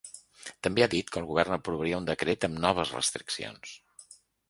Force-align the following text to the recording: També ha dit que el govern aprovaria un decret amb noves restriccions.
També 0.67 0.83
ha 0.85 0.87
dit 0.93 1.11
que 1.17 1.21
el 1.21 1.27
govern 1.33 1.57
aprovaria 1.57 2.01
un 2.01 2.09
decret 2.09 2.51
amb 2.51 2.61
noves 2.67 2.97
restriccions. 3.01 3.81